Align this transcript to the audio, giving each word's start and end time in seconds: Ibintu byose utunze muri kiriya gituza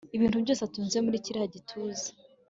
Ibintu 0.15 0.37
byose 0.43 0.61
utunze 0.63 0.97
muri 1.05 1.23
kiriya 1.23 1.47
gituza 1.55 2.07